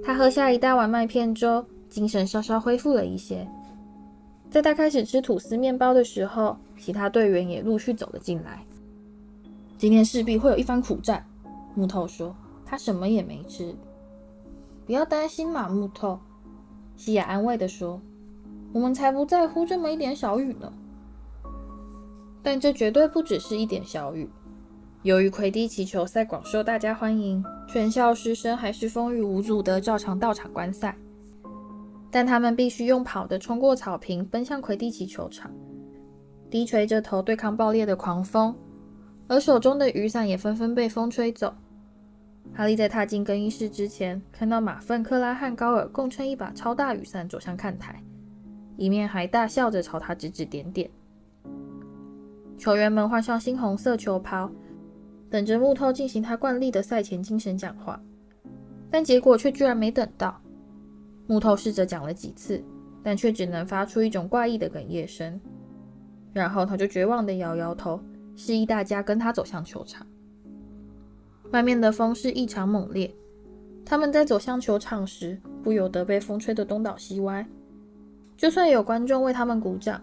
[0.01, 1.65] 他喝下一大碗麦片粥。
[1.89, 3.45] 精神稍稍恢复了一些。
[4.49, 8.65] 在他开始吃吐司面包的时候，其他队员也陆续走了进来。
[9.77, 11.25] 今天势必会有一番苦战，
[11.75, 12.35] 木头说。
[12.71, 13.75] 他什么也没吃。
[14.85, 16.19] 不要担心嘛，木头。
[16.95, 17.99] 西亚安慰地说
[18.71, 20.71] ：“我们才不在乎这么一点小雨呢。”
[22.43, 24.29] 但这绝对不只是一点小雨。
[25.01, 30.95] 由于魁地奇球赛广受大家欢迎，全校师生还是风雨无阻地照常到场观赛。
[32.11, 35.51] 但他们必须用跑的冲过草坪，奔向魁地奇球场，
[36.49, 38.55] 低垂着头对抗暴烈的狂风，
[39.27, 41.53] 而手中的雨伞也纷纷被风吹走。
[42.53, 48.01] 哈利在踏进更衣室之前，看到马份、克拉和高尔共撑一把超大雨伞走向看台，
[48.75, 50.89] 一面还大笑着朝他指指点点。
[52.57, 54.49] 球员们换上猩红色球袍，
[55.29, 58.01] 等着木头进行他惯例的赛前精神讲话，
[58.89, 60.41] 但结果却居然没等到。
[61.27, 62.63] 木头试着讲了几次，
[63.03, 65.39] 但却只能发出一种怪异的哽咽声。
[66.33, 67.99] 然后他就绝望地摇摇头，
[68.35, 70.05] 示意大家跟他走向球场。
[71.51, 73.13] 外面的风势异常猛烈，
[73.85, 77.47] 他们在走向球场时，不由得被风吹得东倒西歪。
[78.37, 80.01] 就算有观众为他们鼓掌，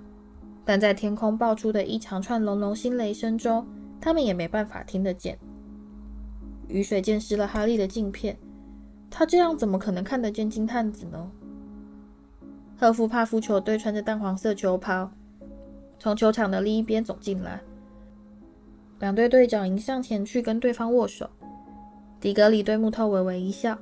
[0.65, 3.67] 但在天空爆出的一长串隆隆新雷声中，
[4.01, 5.39] 他们也没办法听得见。
[6.69, 8.37] 雨水溅湿了哈利的镜片。
[9.09, 11.31] 他这样怎么可能看得见金探子呢？
[12.77, 15.11] 赫夫帕夫球队穿着淡黄色球袍，
[15.99, 17.61] 从球场的另一边走进来。
[18.99, 21.29] 两队队长迎上前去跟对方握手。
[22.19, 23.79] 迪格里对木头微微一笑，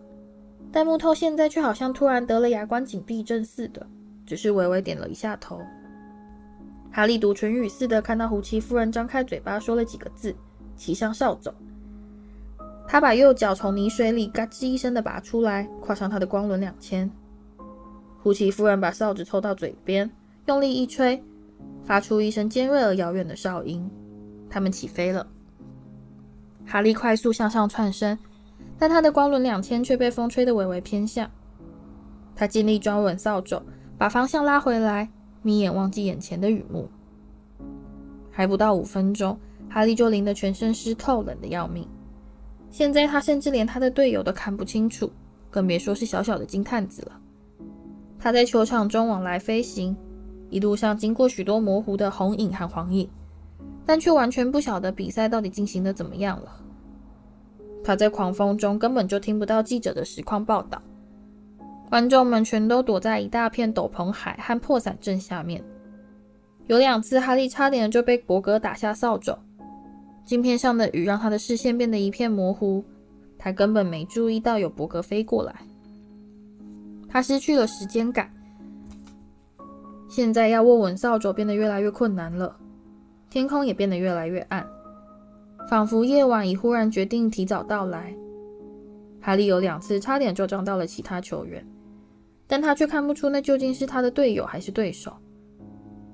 [0.73, 3.87] 但木头现在却好像突然得了牙关紧闭症似的，
[4.27, 5.61] 只是微微点了一下头。
[6.91, 10.35] 哈利读唇语似的看到胡奇夫人张开嘴巴说了几个字，
[10.77, 11.53] 骑上扫帚。
[12.87, 17.11] 他把右脚从泥水里嘎吱一声的拔出来，跨上他的光轮两千。
[18.23, 20.11] 胡奇夫人把哨子凑到嘴边，
[20.47, 21.23] 用力一吹，
[21.85, 23.89] 发出一声尖锐而遥远的哨音。
[24.49, 25.27] 他们起飞了。
[26.67, 28.19] 哈利快速向上窜身，
[28.79, 31.31] 但他的光轮两千却被风吹得微微偏向。
[32.35, 33.63] 他尽力抓稳扫帚，
[33.99, 35.09] 把方向拉回来，
[35.43, 36.89] 眯眼忘记眼前的雨幕。
[38.31, 41.87] 还不到五分钟，哈利就淋得全身湿透，冷得要命。
[42.71, 45.11] 现在他甚至连他的队友都看不清楚，
[45.51, 47.21] 更别说是小小的金探子了。
[48.19, 49.97] 他在球场中往来飞行，
[50.51, 53.09] 一路上经过许多模糊的红影和黄影，
[53.85, 56.61] 但却完全不晓得比赛到底进行得怎么样了。
[57.83, 60.81] 他在狂风中根本就听不到记者的实况报道，
[61.91, 65.63] 观众们全都躲在一大片斗篷海和破伞阵下面。
[66.67, 69.37] 有两次，哈利差点就被伯格打下扫帚。
[70.25, 72.83] 镜片上的雨让他的视线变得一片模糊，
[73.37, 75.55] 他根本没注意到有伯格飞过来。
[77.07, 78.34] 他失去了时间感，
[80.09, 82.57] 现在要握稳扫帚变得越来越困难了。
[83.31, 84.67] 天空也变得越来越暗，
[85.69, 88.15] 仿佛夜晚已忽然决定提早到来。
[89.21, 91.67] 哈利有两次差点就撞到了其他球员，
[92.47, 95.13] 但他却看不出那究竟是他的队友还是对手。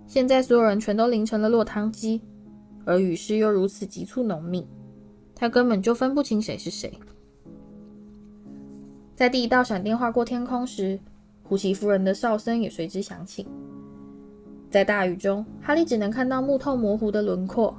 [0.06, 2.22] 现在所有人全都淋成了落汤鸡。
[2.86, 4.66] 而雨势又如此急促浓密，
[5.34, 6.90] 他根本就分不清谁是谁。
[9.14, 10.98] 在第一道闪电划过天空时，
[11.42, 13.46] 胡奇夫人的哨声也随之响起。
[14.70, 17.76] 在大雨中，哈利只能看到木头模糊的轮廓，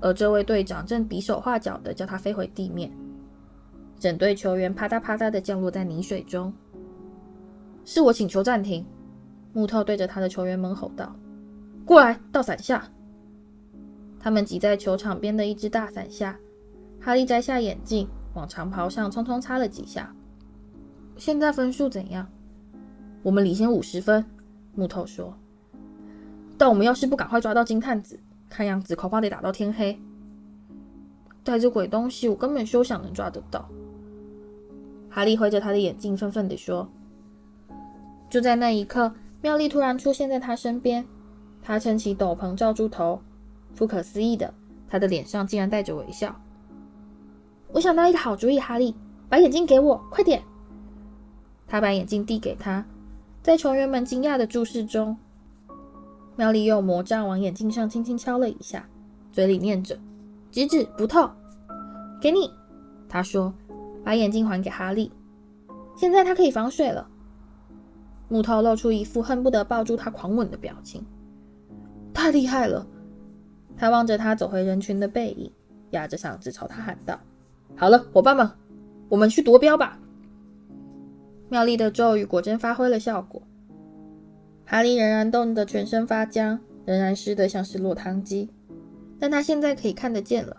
[0.00, 2.90] 而这位队长正比手画脚地叫他飞回地面。
[3.98, 6.52] 整队球员啪嗒啪嗒地降落在泥水中。
[7.84, 8.86] 是我请求暂停，
[9.52, 11.16] 木头对着他的球员们吼道
[11.84, 12.88] ：“过来，到伞下。”
[14.20, 16.38] 他们挤在球场边的一只大伞下。
[17.00, 20.14] 哈利摘下眼镜，往长袍上匆匆擦了几下。
[21.16, 22.24] 现在分数怎样？
[23.24, 24.24] 我们领先五十分。
[24.76, 25.36] 木头说。
[26.58, 28.18] 但我们要是不赶快抓到金探子，
[28.50, 29.98] 看样子恐怕得打到天黑。
[31.44, 33.66] 带着鬼东西，我根本休想能抓得到。
[35.08, 36.86] 哈利挥着他的眼镜，愤愤地说。
[38.28, 41.06] 就在那一刻，妙丽突然出现在他身边，
[41.62, 43.22] 他撑起斗篷罩住头，
[43.74, 44.52] 不可思议的，
[44.88, 46.34] 他的脸上竟然带着微笑。
[47.72, 48.94] 我想到一个好主意，哈利，
[49.28, 50.42] 把眼镜给我，快点！
[51.66, 52.84] 他把眼镜递给他，
[53.42, 55.16] 在球员们惊讶的注视中，
[56.38, 58.88] 妙丽用魔杖往眼镜上轻轻敲了一下，
[59.32, 59.98] 嘴里念着
[60.52, 61.28] ：“纸纸不透，
[62.20, 62.48] 给你。”
[63.10, 63.52] 他说
[64.06, 65.10] ：“把眼镜还给哈利，
[65.96, 67.08] 现在他可以防水了。”
[68.30, 71.04] 木头露出一副恨不得抱住他狂吻的表情。
[72.14, 72.86] 太厉害了！
[73.76, 75.50] 他望着他走回人群的背影，
[75.90, 77.18] 压着嗓子朝他喊道
[77.74, 78.48] ：“好了，伙伴们，
[79.08, 79.98] 我们去夺标吧！”
[81.50, 83.42] 妙丽的咒语果真发挥了效果。
[84.70, 88.50] 哈利仍然冻得全身发僵，仍然湿得像是落汤鸡，
[89.18, 90.54] 但他现在可以看得见了。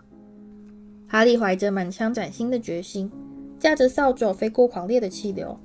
[1.06, 3.08] 哈利怀着满腔崭新的决心，
[3.56, 5.56] 驾着扫帚飞过狂烈的气流，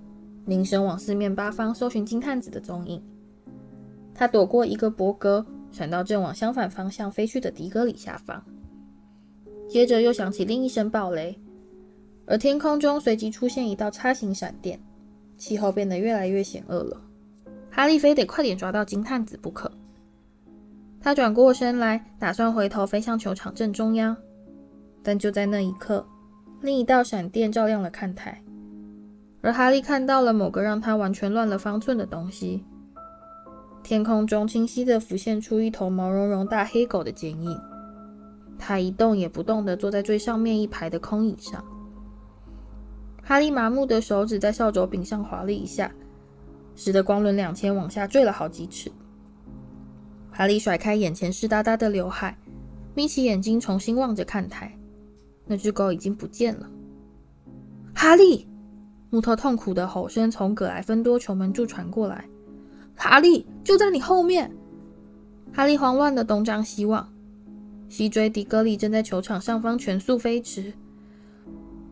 [0.46, 3.02] 凝神往四面八方搜寻金探子的踪影。
[4.14, 8.46] 他躲过一个伯格，闪到正往相反方向飞去的迪格里下方，
[9.68, 11.36] 接着又响起另一声暴雷，
[12.28, 14.80] 而天空中随即出现一道叉形闪电。
[15.36, 17.02] 气候变得越来越险恶了，
[17.76, 19.70] 哈利非得快点抓到金探子不可。
[21.02, 24.16] 他转过身来，打算回头飞向球场正中央，
[25.04, 26.08] 但就在那一刻，
[26.62, 28.42] 另一道闪电照亮了看台，
[29.42, 32.64] 而哈利看到了某个让他完全乱了方寸的东西。
[33.84, 37.60] 天空中清晰地浮现出一头毛茸茸大黑狗的剪影，
[38.58, 41.62] 它一动也不动地坐在最上面一排的空椅上。
[43.22, 45.92] 哈利麻木的手指在扫帚柄上划了一下，
[46.76, 48.92] 使得光轮两千往下坠了好几尺。
[50.32, 52.38] 哈利甩开眼前湿哒哒的刘海，
[52.94, 54.78] 眯起眼睛重新望着看台，
[55.46, 56.70] 那只狗已经不见了。
[57.94, 58.48] 哈利！
[59.10, 62.26] 木头痛苦的吼声从葛莱芬多球门柱传过来。
[62.98, 64.52] 哈利，就在你后面！
[65.54, 67.08] 哈利慌乱的东张西望，
[67.88, 70.74] 西追迪戈里正在球场上方全速飞驰。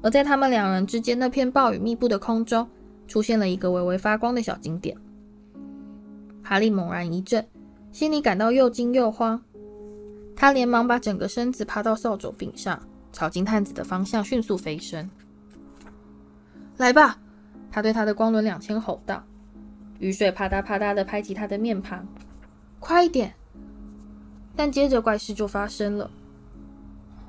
[0.02, 2.68] 而在他们两人之间那片暴雨密布的空中，
[3.14, 4.98] 出现了一个微微发光的小金点。
[6.42, 7.48] 哈利猛然一震，
[7.92, 9.40] 心里感到又惊又慌。
[10.36, 15.08] 他连忙把整个身子趴到扫帚柄上，朝金探子的方向迅速飞升。
[16.78, 17.20] 来吧！
[17.70, 19.24] 他对他的光轮两千吼道。
[20.00, 22.04] 雨水啪嗒啪嗒地拍击他的面庞。
[22.80, 23.36] 快一点！
[24.56, 26.10] 但接着怪事就发生了。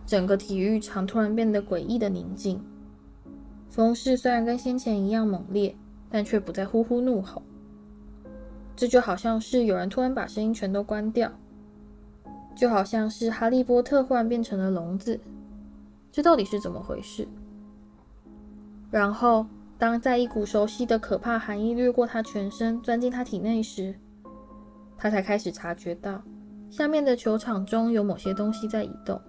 [0.06, 2.58] 整个体育场突然变得诡异的宁静，
[3.74, 5.74] 风势虽然跟先前一样猛烈，
[6.08, 7.42] 但却不再呼呼怒吼。
[8.76, 11.28] 这就好像是有人突然把声音全都关掉，
[12.54, 15.18] 就好像是哈利波特忽然变成了聋子。
[16.12, 17.26] 这到底是怎么回事？
[18.92, 19.44] 然后，
[19.76, 23.92] 当在一股熟悉的可怕寒意掠过他全身，钻进他体内时，
[24.96, 26.22] 他才开始察觉到
[26.70, 29.20] 下面的球场中有某些东西在移动。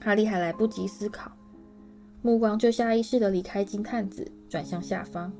[0.00, 1.30] 哈利还来不及思考，
[2.22, 5.32] 目光就下意识地离开金探子，转向下方。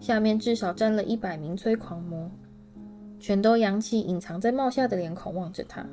[0.00, 2.30] 下面至少站了一百名催狂魔，
[3.20, 5.86] 全都扬起隐藏在帽下的脸孔望着他。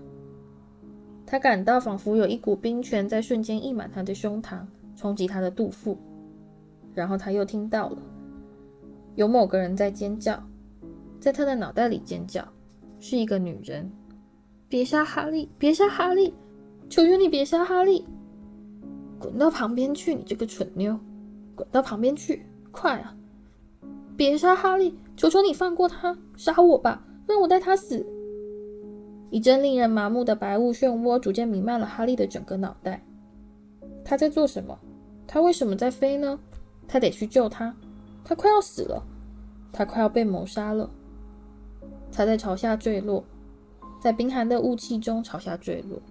[1.25, 4.59] 他感到仿佛有一股冰泉在瞬间溢满他的胸膛，
[4.95, 5.97] 冲击他的肚腹。
[6.93, 7.97] 然后他又听到了，
[9.15, 10.41] 有某个人在尖叫，
[11.19, 12.45] 在他的脑袋里尖叫，
[12.99, 13.89] 是一个女人。
[14.67, 15.49] 别杀哈利！
[15.57, 16.33] 别杀哈利！
[16.89, 18.05] 求求你别杀哈利！
[19.21, 20.99] 滚到旁边去，你这个蠢妞！
[21.53, 23.15] 滚到旁边去，快啊！
[24.17, 24.97] 别杀哈利！
[25.15, 28.05] 求求你放过他，杀我吧，让我带他死！
[29.29, 33.03] 一阵令人麻木的白雾漩涡逐渐弥漫了哈利的整个脑袋。
[34.03, 34.77] 他在做什么？
[35.27, 36.39] 他为什么在飞呢？
[36.87, 37.75] 他得去救他！
[38.23, 39.03] 他快要死了！
[39.71, 40.89] 他快要被谋杀了！
[42.11, 43.23] 他在朝下坠落，
[44.01, 46.01] 在冰寒的雾气中朝下坠落。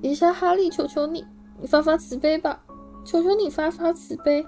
[0.00, 0.68] 别杀哈利！
[0.68, 1.24] 求求你，
[1.60, 2.62] 你发发慈悲吧！
[3.04, 4.46] 求求你发发慈悲！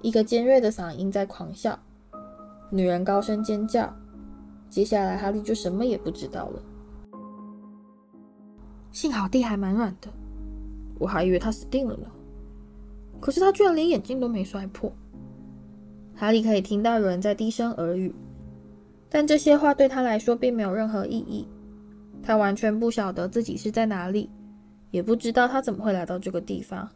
[0.00, 1.78] 一个尖锐的嗓音在狂笑，
[2.70, 3.92] 女人高声尖叫。
[4.68, 6.62] 接下来，哈利就什么也不知道了。
[8.90, 10.08] 幸好地还蛮软的，
[10.98, 12.06] 我还以为他死定了呢。
[13.20, 14.92] 可是他居然连眼镜都没摔破。
[16.14, 18.14] 哈利可以听到有人在低声耳语，
[19.08, 21.46] 但这些话对他来说并没有任何意义。
[22.22, 24.28] 他完全不晓得自己是在哪里，
[24.92, 26.88] 也不知道他怎么会来到这个地方，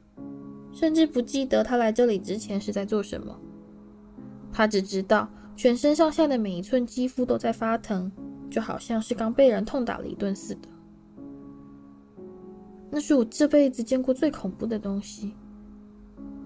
[0.73, 3.37] 甚至不记得他来这里之前是在做什么。
[4.53, 8.13] 他只知道全身上下的每一寸肌肤都在发疼，
[8.49, 10.69] 就好像是刚被人痛打了一顿似的。
[12.91, 15.35] 那是我这辈子见过最恐怖的东西。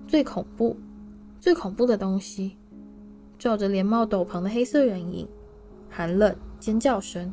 [0.08, 0.76] 最恐怖、
[1.38, 2.56] 最恐怖的东西，
[3.38, 5.28] 罩着连帽斗篷的黑色人影，
[5.88, 7.32] 寒冷尖叫声。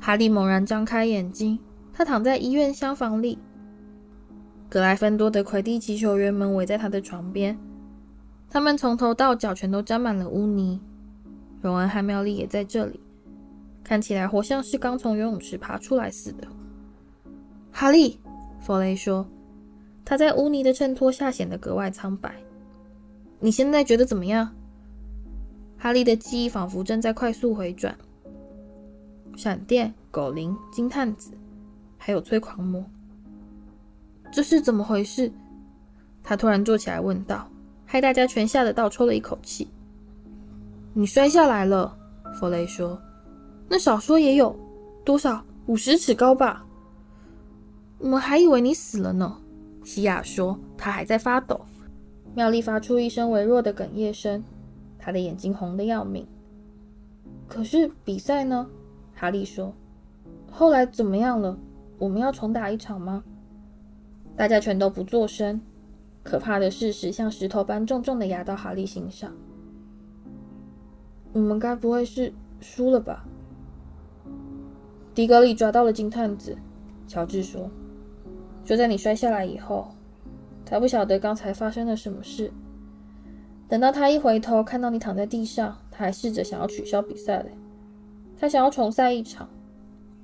[0.00, 1.58] 哈利猛然张开眼睛，
[1.98, 3.36] 他躺在医院厢房里。
[4.68, 7.58] 格莱芬多的魁地奇球员们围在他的床边，
[8.48, 10.80] 他们从头到脚全都沾满了污泥。
[11.60, 13.00] 荣恩和妙丽也在这里，
[13.82, 16.46] 看起来活像是刚从游泳池爬出来似的。
[17.72, 18.20] 哈利，
[18.60, 19.26] 弗雷说。
[20.04, 22.32] 他在污泥的衬托下显得格外苍白。
[23.40, 24.54] 你现在觉得怎么样？
[25.76, 27.98] 哈利的记忆仿佛正在快速回转。
[29.36, 31.32] 闪电、狗铃、金探子，
[31.98, 32.82] 还有催狂魔，
[34.32, 35.30] 这是怎么回事？
[36.22, 37.50] 他突然坐起来问道，
[37.84, 39.68] 害大家全吓得倒抽了一口气。
[40.94, 41.96] 你摔下来了，
[42.38, 42.98] 弗雷说。
[43.68, 44.58] 那少说也有
[45.04, 45.44] 多少？
[45.66, 46.64] 五十尺高吧？
[47.98, 49.36] 我们还以为你死了呢。
[49.84, 51.60] 西亚说：“他还在发抖。”
[52.34, 54.42] 妙丽发出一声微弱的哽咽声，
[54.98, 56.26] 她的眼睛红得要命。
[57.48, 58.66] 可是比赛呢？
[59.14, 59.74] 哈利说
[60.50, 61.58] ：“后来怎么样了？
[61.98, 63.24] 我们要重打一场吗？”
[64.36, 65.60] 大家全都不作声。
[66.22, 69.32] 可怕的事实像石头般重重的压到哈利心上。
[71.32, 73.24] 我们该不会是输了吧？
[75.14, 76.58] 迪格里抓到了金探子，
[77.06, 77.70] 乔治说。
[78.62, 79.88] 就在你摔下来以后，
[80.66, 82.52] 他不晓得刚才发生了什么事。
[83.66, 87.56] 等到他一回头看到你躺在地上，他还试着想要取消比赛嘞。
[88.38, 89.48] 他想要重赛一场，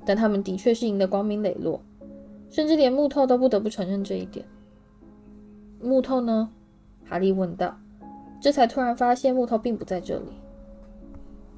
[0.04, 1.80] 但他们的确是赢得光明磊落，
[2.50, 4.44] 甚至连木头都不得不承认这一点。
[5.80, 6.50] 木头呢？
[7.04, 7.76] 哈利问道。
[8.40, 10.26] 这才突然发现木头并不在这里，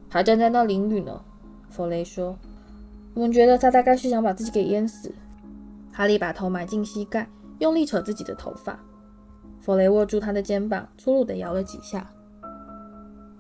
[0.09, 1.21] 还站在那淋雨呢。
[1.69, 2.39] 弗雷说
[3.13, 5.13] ：“我们觉得他大概是想把自己给淹死。”
[5.93, 7.29] 哈利把头埋进膝盖，
[7.59, 8.79] 用力扯自己的头发。
[9.61, 12.09] 弗雷握住他的肩膀，粗鲁地摇了几下。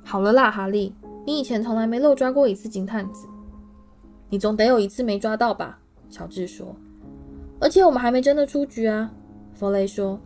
[0.03, 0.93] 好了啦，哈利，
[1.25, 3.29] 你以前从来没漏抓过一次金探子，
[4.29, 5.79] 你总得有一次没抓到吧？
[6.11, 6.74] 乔治说。
[7.61, 9.12] 而且我们还没真的出局啊。
[9.55, 10.20] 弗雷说。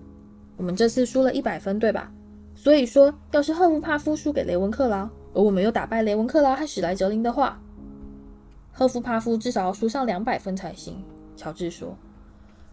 [0.56, 2.12] 我们这次输了一百分，对吧？
[2.54, 7.58] 所以说，要是赫夫帕夫输给雷文克劳，而我们又打败雷文克劳和史莱哲林的话，
[8.70, 11.02] 赫夫帕夫至少要输上两百分才行。
[11.34, 11.96] 乔治说。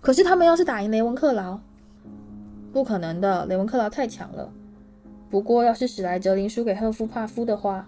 [0.01, 1.59] 可是他们要是打赢雷文克劳，
[2.73, 4.51] 不可能的，雷文克劳太强了。
[5.29, 7.87] 不过要是史莱哲林输给赫夫帕夫的话，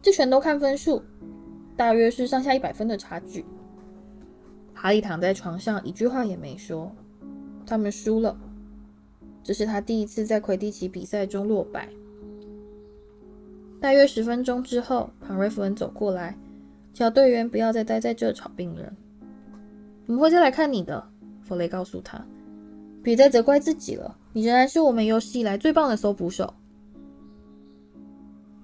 [0.00, 1.02] 这全都看分数，
[1.76, 3.44] 大约是上下一百分的差距。
[4.72, 6.94] 哈利躺在床上，一句话也没说。
[7.66, 8.36] 他们输了，
[9.42, 11.88] 这是他第一次在魁地奇比赛中落败。
[13.80, 16.38] 大约十分钟之后，庞瑞夫人走过来，
[16.92, 18.94] 叫队员不要再待在这吵病人。
[20.06, 21.06] 我们会再来看你的，
[21.40, 22.24] 弗雷告诉他。
[23.02, 26.54] 别再责怪自己了，你仍然是我们有史以来最棒的搜捕手。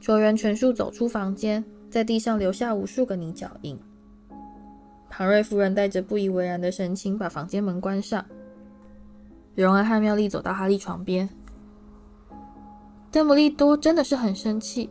[0.01, 3.78] 球员全数走出房间，在地上留下无数个泥脚印。
[5.11, 8.24] 庞瑞夫人带着不以为然的神情把房间门关上。
[9.57, 11.28] 荣恩和妙丽走到哈利床边。
[13.11, 14.88] 邓布利多真的是很生气，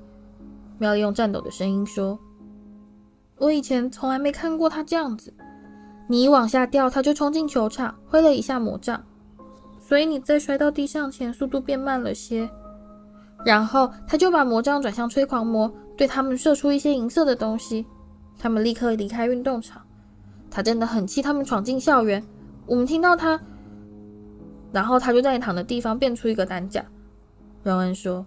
[0.77, 2.19] 妙丽用颤抖的声音说
[3.39, 5.33] ：“我以前从来没看过他这样子。”
[6.11, 9.01] 你一往下掉，他就冲进球场，挥了一下魔杖，
[9.79, 12.49] 所以你在摔到地上前速度变慢了些。
[13.45, 17.85] 然后他就把魔杖转向催狂魔，对他们射出一些银色的东西。
[18.37, 19.81] 他们立刻离开运动场。
[20.49, 22.23] 他真的很气他们闯进校园。
[22.65, 23.37] 我们听到他，
[24.71, 26.85] 然后他就在你躺的地方变出一个担架。
[27.63, 28.25] 荣恩说：“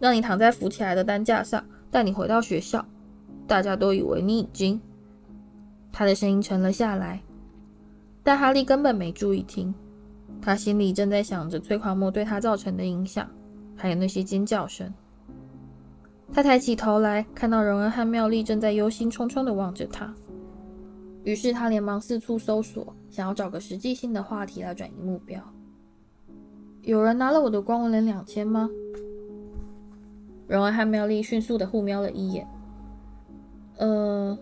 [0.00, 2.82] 让你躺在浮起来的担架上，带你回到学校。
[3.46, 4.80] 大家都以为你已经……”
[5.92, 7.20] 他的声音沉了下来，
[8.22, 9.74] 但哈利根本没注意听。
[10.40, 13.28] 他心里正在想着催狂魔对他造成的影响，
[13.76, 14.90] 还有那些尖叫声。
[16.32, 20.14] 他抬起头来，看到荣恩和妙丽正在忧心忡忡地望着他。
[21.24, 25.40] 于是他连忙四处搜索，想要找个实际性的话题来转移目标。
[26.82, 28.68] 有人拿了我的光文连两千吗？
[30.46, 32.46] 荣恩和妙丽迅速地互瞄了一眼。
[33.78, 34.38] 呃。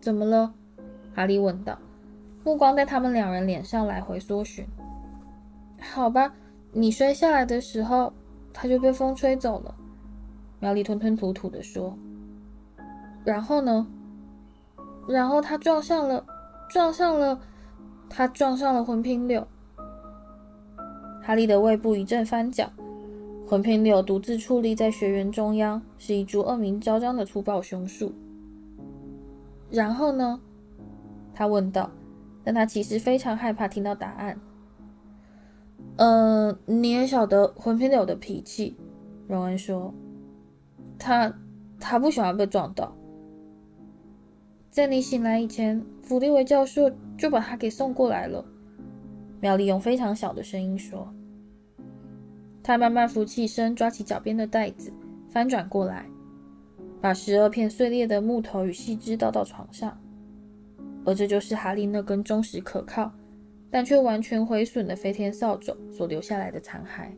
[0.00, 0.54] 怎么了？
[1.12, 1.76] 哈利问道，
[2.44, 4.64] 目光在他们两人脸上来回搜寻。
[5.80, 6.32] 好吧，
[6.72, 8.12] 你摔下来的时候，
[8.52, 9.74] 他就被风吹走了。
[10.60, 11.96] 妙丽吞吞吐吐地说。
[13.24, 13.86] 然后呢？
[15.08, 16.24] 然后他撞上了，
[16.68, 17.40] 撞上了，
[18.08, 19.46] 他撞上了魂瓶柳。
[21.22, 22.70] 哈利的胃部一阵翻搅。
[23.46, 28.12] 魂瓶柳独自矗立在学园中央，是一株恶名昭彰的粗暴雄树。
[29.70, 30.40] 然后呢？
[31.34, 31.90] 他问道。
[32.44, 34.40] 但他其实非常害怕听到答案。
[35.96, 38.74] 嗯、呃，你也晓得魂瓶柳的脾气，
[39.26, 39.92] 荣恩说。
[40.98, 41.32] 他
[41.78, 42.94] 他不喜欢被撞到。
[44.70, 48.44] 在你醒来以前，弗利维教授就把他给送过来了。
[49.40, 51.12] 妙丽用非常小的声音说。
[52.62, 54.92] 他慢慢扶起身，抓起脚边的袋子，
[55.30, 56.04] 翻转过来，
[57.00, 59.98] 把十二片碎裂的木头与细枝倒到床上。
[61.04, 63.10] 而这就是哈利那根忠实可靠，
[63.70, 67.08] 但却完全毁损的飞天扫帚所留下来的残骸。